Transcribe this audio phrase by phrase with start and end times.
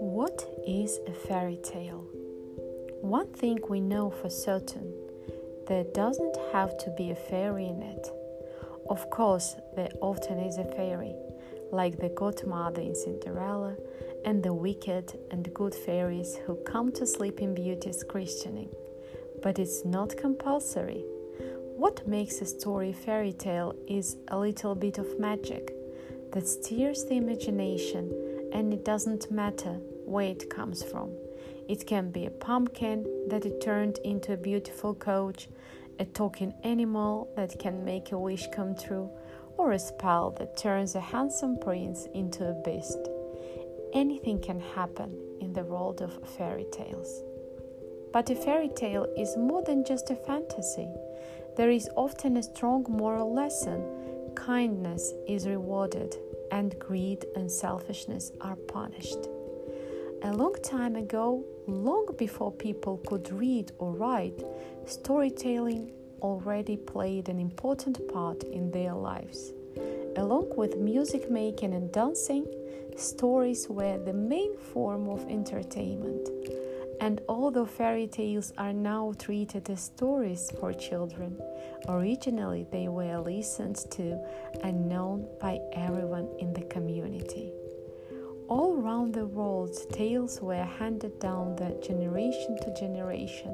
[0.00, 2.04] What is a fairy tale?
[3.00, 4.92] One thing we know for certain
[5.68, 8.10] there doesn't have to be a fairy in it.
[8.90, 11.14] Of course, there often is a fairy,
[11.70, 13.76] like the godmother in Cinderella
[14.24, 18.70] and the wicked and good fairies who come to Sleeping Beauty's christening.
[19.42, 21.04] But it's not compulsory.
[21.76, 25.74] What makes a story fairy tale is a little bit of magic
[26.32, 28.10] that steers the imagination,
[28.52, 31.10] and it doesn't matter where it comes from.
[31.68, 35.48] It can be a pumpkin that it turned into a beautiful coach,
[35.98, 39.10] a talking animal that can make a wish come true,
[39.56, 43.08] or a spell that turns a handsome prince into a beast.
[43.92, 47.22] Anything can happen in the world of fairy tales.
[48.14, 50.88] But a fairy tale is more than just a fantasy.
[51.56, 53.82] There is often a strong moral lesson.
[54.36, 56.14] Kindness is rewarded,
[56.52, 59.18] and greed and selfishness are punished.
[60.22, 64.44] A long time ago, long before people could read or write,
[64.86, 65.90] storytelling
[66.22, 69.52] already played an important part in their lives.
[70.14, 72.46] Along with music making and dancing,
[72.96, 76.28] stories were the main form of entertainment.
[77.04, 81.38] And although fairy tales are now treated as stories for children,
[81.86, 84.18] originally they were listened to
[84.62, 87.52] and known by everyone in the community.
[88.48, 93.52] All around the world, tales were handed down the generation to generation.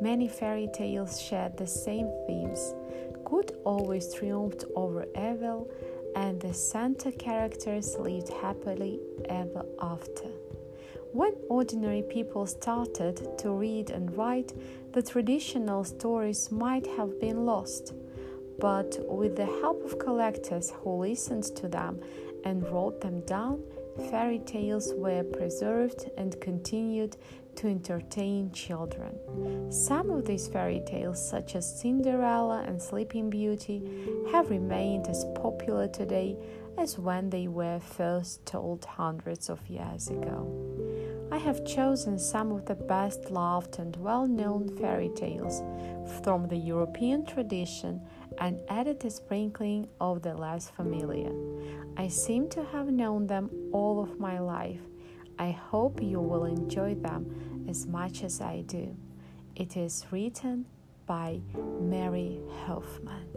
[0.00, 2.72] Many fairy tales shared the same themes.
[3.22, 5.70] Good always triumphed over evil,
[6.16, 10.30] and the Santa characters lived happily ever after.
[11.12, 14.52] When ordinary people started to read and write,
[14.92, 17.94] the traditional stories might have been lost.
[18.58, 22.00] But with the help of collectors who listened to them
[22.44, 23.62] and wrote them down,
[24.10, 27.16] fairy tales were preserved and continued
[27.56, 29.18] to entertain children.
[29.72, 33.82] Some of these fairy tales, such as Cinderella and Sleeping Beauty,
[34.30, 36.36] have remained as popular today
[36.76, 40.87] as when they were first told hundreds of years ago.
[41.30, 45.62] I have chosen some of the best loved and well known fairy tales
[46.22, 48.00] from the European tradition
[48.38, 51.32] and added a sprinkling of the less familiar.
[51.98, 54.80] I seem to have known them all of my life.
[55.38, 58.96] I hope you will enjoy them as much as I do.
[59.54, 60.64] It is written
[61.06, 61.40] by
[61.80, 63.27] Mary Hoffman.